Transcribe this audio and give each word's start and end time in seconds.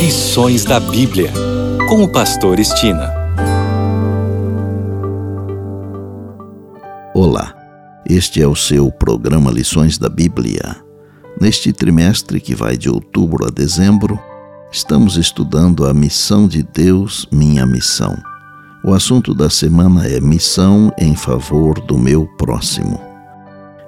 Lições 0.00 0.64
da 0.64 0.80
Bíblia, 0.80 1.30
com 1.86 2.02
o 2.02 2.08
Pastor 2.10 2.58
Estina. 2.58 3.12
Olá, 7.14 7.54
este 8.08 8.40
é 8.40 8.48
o 8.48 8.56
seu 8.56 8.90
programa 8.90 9.50
Lições 9.50 9.98
da 9.98 10.08
Bíblia. 10.08 10.74
Neste 11.38 11.70
trimestre 11.70 12.40
que 12.40 12.54
vai 12.54 12.78
de 12.78 12.88
outubro 12.88 13.46
a 13.46 13.50
dezembro, 13.50 14.18
estamos 14.72 15.18
estudando 15.18 15.84
a 15.84 15.92
missão 15.92 16.48
de 16.48 16.62
Deus, 16.62 17.28
minha 17.30 17.66
missão. 17.66 18.16
O 18.82 18.94
assunto 18.94 19.34
da 19.34 19.50
semana 19.50 20.08
é 20.08 20.18
Missão 20.18 20.90
em 20.98 21.14
favor 21.14 21.78
do 21.78 21.98
meu 21.98 22.26
próximo. 22.38 22.98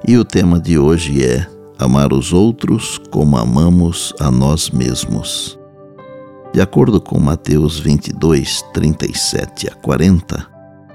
E 0.06 0.18
o 0.18 0.26
tema 0.26 0.60
de 0.60 0.78
hoje 0.78 1.24
é 1.24 1.46
Amar 1.78 2.12
os 2.12 2.34
outros 2.34 3.00
como 3.10 3.38
amamos 3.38 4.12
a 4.20 4.30
nós 4.30 4.68
mesmos. 4.68 5.61
De 6.52 6.60
acordo 6.60 7.00
com 7.00 7.18
Mateus 7.18 7.80
22, 7.80 8.62
37 8.74 9.68
a 9.68 9.74
40, 9.74 10.46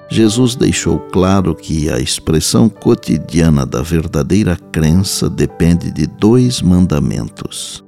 Jesus 0.10 0.56
deixou 0.56 1.00
claro 1.00 1.56
que 1.56 1.90
a 1.90 1.98
expressão 1.98 2.70
cotidiana 2.70 3.66
da 3.66 3.82
verdadeira 3.82 4.56
crença 4.72 5.28
depende 5.28 5.92
de 5.92 6.06
dois 6.06 6.62
mandamentos: 6.62 7.84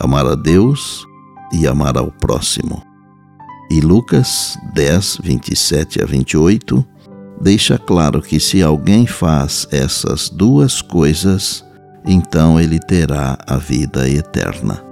amar 0.00 0.24
a 0.24 0.36
Deus 0.36 1.04
e 1.52 1.66
amar 1.66 1.98
ao 1.98 2.12
próximo. 2.12 2.80
E 3.70 3.80
Lucas 3.80 4.56
10, 4.72 5.18
27 5.22 6.00
a 6.00 6.06
28 6.06 6.84
deixa 7.40 7.76
claro 7.76 8.22
que 8.22 8.38
se 8.38 8.62
alguém 8.62 9.04
faz 9.04 9.66
essas 9.72 10.28
duas 10.28 10.80
coisas, 10.80 11.64
então 12.06 12.60
ele 12.60 12.78
terá 12.78 13.36
a 13.46 13.56
vida 13.56 14.08
eterna. 14.08 14.82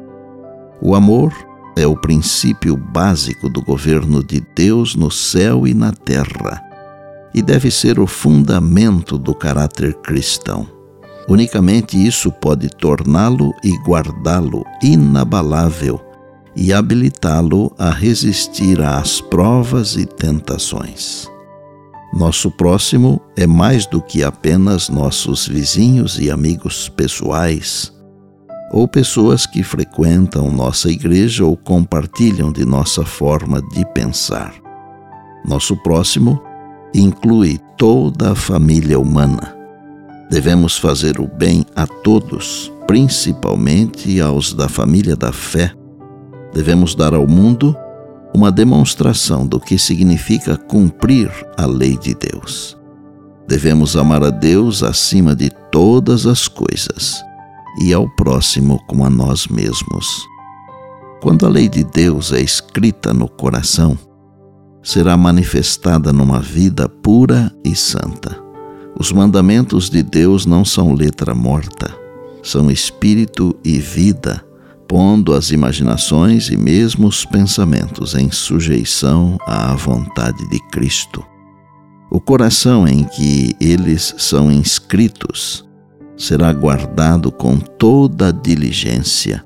O 0.80 0.96
amor 0.96 1.32
é 1.76 1.87
o 1.87 1.96
princípio 1.96 2.76
básico 2.76 3.48
do 3.48 3.62
governo 3.62 4.23
de 4.23 4.40
Deus 4.54 4.95
no 4.95 5.10
céu 5.10 5.66
e 5.66 5.74
na 5.74 5.92
terra 5.92 6.62
e 7.34 7.40
deve 7.40 7.70
ser 7.70 7.98
o 7.98 8.06
fundamento 8.06 9.16
do 9.16 9.34
caráter 9.34 9.95
cristão. 9.95 10.66
Unicamente 11.29 11.96
isso 11.96 12.30
pode 12.30 12.68
torná-lo 12.68 13.54
e 13.64 13.70
guardá-lo 13.84 14.64
inabalável 14.82 16.01
e 16.54 16.73
habilitá-lo 16.73 17.73
a 17.79 17.90
resistir 17.90 18.82
às 18.82 19.20
provas 19.20 19.96
e 19.96 20.04
tentações. 20.04 21.30
Nosso 22.12 22.51
próximo 22.51 23.23
é 23.34 23.46
mais 23.46 23.86
do 23.86 24.02
que 24.02 24.23
apenas 24.23 24.90
nossos 24.90 25.48
vizinhos 25.48 26.18
e 26.18 26.30
amigos 26.30 26.90
pessoais 26.90 27.90
ou 28.73 28.88
pessoas 28.88 29.45
que 29.45 29.62
frequentam 29.62 30.51
nossa 30.51 30.90
igreja 30.90 31.45
ou 31.45 31.56
compartilham 31.56 32.51
de 32.51 32.65
nossa 32.65 33.04
forma 33.04 33.60
de 33.60 33.84
pensar. 33.92 34.54
Nosso 35.45 35.76
próximo 35.82 36.42
inclui 36.95 37.59
toda 37.76 38.32
a 38.32 38.34
família 38.34 38.98
humana. 38.98 39.54
Devemos 40.30 40.79
fazer 40.79 41.20
o 41.20 41.29
bem 41.29 41.66
a 41.76 41.87
todos, 41.87 42.73
principalmente 42.87 44.18
aos 44.20 44.54
da 44.54 44.68
família 44.68 45.14
da 45.14 45.32
fé. 45.32 45.73
Devemos 46.54 46.95
dar 46.95 47.12
ao 47.12 47.26
mundo 47.26 47.76
uma 48.34 48.51
demonstração 48.51 49.46
do 49.46 49.60
que 49.60 49.79
significa 49.79 50.57
cumprir 50.57 51.30
a 51.59 51.66
lei 51.66 51.98
de 51.98 52.14
Deus. 52.14 52.79
Devemos 53.46 53.96
amar 53.96 54.24
a 54.24 54.30
Deus 54.30 54.82
acima 54.82 55.36
de 55.36 55.51
todas 55.70 56.26
as 56.26 56.48
coisas 56.48 57.23
e 57.80 57.92
ao 57.92 58.09
próximo 58.09 58.82
como 58.87 59.04
a 59.04 59.10
nós 59.10 59.46
mesmos. 59.46 60.26
Quando 61.20 61.46
a 61.46 61.48
lei 61.48 61.68
de 61.68 61.84
Deus 61.84 62.32
é 62.32 62.40
escrita 62.40 63.12
no 63.14 63.29
coração, 63.29 63.96
será 64.82 65.16
manifestada 65.16 66.12
numa 66.12 66.41
vida 66.41 66.88
pura 66.88 67.54
e 67.64 67.74
santa. 67.74 68.42
Os 68.98 69.12
mandamentos 69.12 69.88
de 69.88 70.02
Deus 70.02 70.44
não 70.44 70.64
são 70.64 70.92
letra 70.92 71.34
morta, 71.34 71.94
são 72.42 72.70
espírito 72.70 73.56
e 73.64 73.78
vida, 73.78 74.44
pondo 74.88 75.32
as 75.32 75.50
imaginações 75.50 76.48
e 76.48 76.56
mesmo 76.56 77.06
os 77.06 77.24
pensamentos 77.24 78.14
em 78.14 78.30
sujeição 78.30 79.38
à 79.47 79.74
vontade 79.74 80.47
de 80.50 80.58
Cristo. 80.70 81.24
O 82.10 82.20
coração 82.20 82.86
em 82.86 83.04
que 83.04 83.56
eles 83.58 84.14
são 84.18 84.52
inscritos 84.52 85.64
será 86.22 86.53
guardado 86.53 87.33
com 87.33 87.59
toda 87.59 88.33
diligência, 88.33 89.44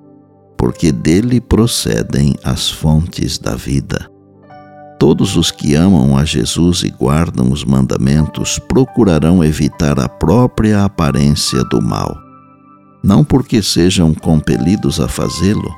porque 0.58 0.92
dele 0.92 1.40
procedem 1.40 2.36
as 2.44 2.70
fontes 2.70 3.38
da 3.38 3.56
vida. 3.56 4.10
Todos 4.98 5.38
os 5.38 5.50
que 5.50 5.74
amam 5.74 6.18
a 6.18 6.24
Jesus 6.26 6.82
e 6.82 6.90
guardam 6.90 7.50
os 7.50 7.64
mandamentos 7.64 8.58
procurarão 8.58 9.42
evitar 9.42 9.98
a 9.98 10.06
própria 10.06 10.84
aparência 10.84 11.64
do 11.64 11.80
mal, 11.80 12.14
não 13.02 13.24
porque 13.24 13.62
sejam 13.62 14.12
compelidos 14.12 15.00
a 15.00 15.08
fazê-lo, 15.08 15.74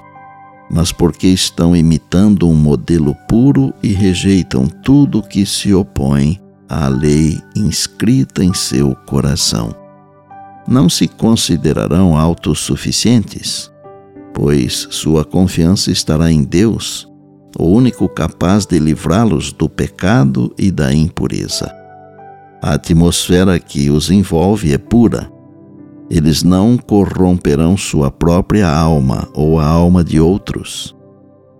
mas 0.68 0.90
porque 0.90 1.28
estão 1.28 1.76
imitando 1.76 2.48
um 2.48 2.56
modelo 2.56 3.14
puro 3.28 3.72
e 3.84 3.92
rejeitam 3.92 4.66
tudo 4.66 5.22
que 5.22 5.46
se 5.46 5.72
opõe 5.72 6.40
à 6.68 6.88
lei 6.88 7.40
inscrita 7.54 8.42
em 8.42 8.52
seu 8.52 8.96
coração 9.06 9.87
não 10.68 10.86
se 10.86 11.08
considerarão 11.08 12.14
autossuficientes, 12.14 13.70
pois 14.34 14.86
sua 14.90 15.24
confiança 15.24 15.90
estará 15.90 16.30
em 16.30 16.44
Deus, 16.44 17.08
o 17.58 17.64
único 17.64 18.06
capaz 18.06 18.66
de 18.66 18.78
livrá-los 18.78 19.50
do 19.50 19.66
pecado 19.66 20.54
e 20.58 20.70
da 20.70 20.92
impureza. 20.92 21.74
A 22.60 22.74
atmosfera 22.74 23.58
que 23.58 23.88
os 23.88 24.10
envolve 24.10 24.72
é 24.72 24.78
pura. 24.78 25.32
Eles 26.10 26.42
não 26.42 26.76
corromperão 26.76 27.76
sua 27.76 28.10
própria 28.10 28.68
alma 28.68 29.26
ou 29.32 29.58
a 29.58 29.66
alma 29.66 30.04
de 30.04 30.20
outros. 30.20 30.94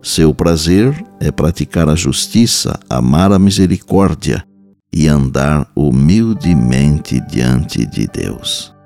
Seu 0.03 0.35
prazer 0.35 1.05
é 1.19 1.31
praticar 1.31 1.89
a 1.89 1.95
justiça, 1.95 2.79
amar 2.91 3.33
a 3.33 3.39
misericórdia 3.39 4.45
e 4.93 5.09
andar 5.09 5.67
humildemente 5.75 7.21
diante 7.21 7.87
de 7.87 8.07
Deus. 8.07 8.78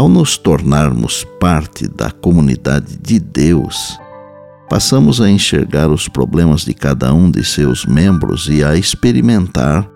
Ao 0.00 0.08
nos 0.08 0.38
tornarmos 0.38 1.26
parte 1.38 1.86
da 1.86 2.10
comunidade 2.10 2.96
de 2.96 3.20
Deus, 3.20 4.00
passamos 4.66 5.20
a 5.20 5.28
enxergar 5.28 5.90
os 5.90 6.08
problemas 6.08 6.62
de 6.62 6.72
cada 6.72 7.12
um 7.12 7.30
de 7.30 7.44
seus 7.44 7.84
membros 7.84 8.48
e 8.48 8.64
a 8.64 8.74
experimentar 8.74 9.86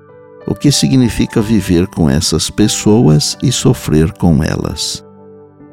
o 0.47 0.55
que 0.55 0.71
significa 0.71 1.41
viver 1.41 1.87
com 1.87 2.11
essas 2.11 2.51
pessoas 2.51 3.39
e 3.43 3.51
sofrer 3.51 4.13
com 4.13 4.45
elas. 4.45 5.03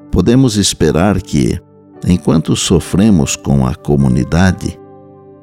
Podemos 0.09 0.55
esperar 0.55 1.21
que, 1.21 1.59
enquanto 2.07 2.55
sofremos 2.55 3.35
com 3.35 3.67
a 3.67 3.75
comunidade, 3.75 4.79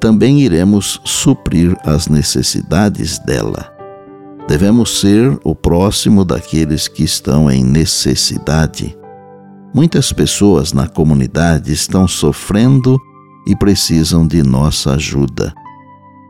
também 0.00 0.40
iremos 0.40 0.98
suprir 1.04 1.76
as 1.84 2.08
necessidades 2.08 3.18
dela 3.18 3.77
Devemos 4.48 5.00
ser 5.00 5.38
o 5.44 5.54
próximo 5.54 6.24
daqueles 6.24 6.88
que 6.88 7.04
estão 7.04 7.50
em 7.50 7.62
necessidade. 7.62 8.96
Muitas 9.74 10.10
pessoas 10.10 10.72
na 10.72 10.88
comunidade 10.88 11.70
estão 11.70 12.08
sofrendo 12.08 12.98
e 13.46 13.54
precisam 13.54 14.26
de 14.26 14.42
nossa 14.42 14.94
ajuda. 14.94 15.52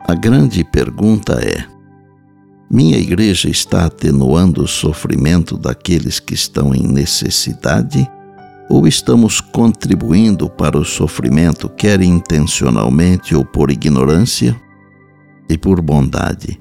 A 0.04 0.16
grande 0.16 0.64
pergunta 0.64 1.34
é: 1.34 1.64
minha 2.68 2.98
igreja 2.98 3.48
está 3.48 3.84
atenuando 3.84 4.64
o 4.64 4.68
sofrimento 4.68 5.56
daqueles 5.56 6.18
que 6.18 6.34
estão 6.34 6.74
em 6.74 6.88
necessidade? 6.88 8.10
Ou 8.68 8.88
estamos 8.88 9.40
contribuindo 9.40 10.50
para 10.50 10.76
o 10.76 10.84
sofrimento, 10.84 11.68
quer 11.68 12.02
intencionalmente 12.02 13.36
ou 13.36 13.44
por 13.44 13.70
ignorância? 13.70 14.60
E 15.48 15.56
por 15.56 15.80
bondade. 15.80 16.60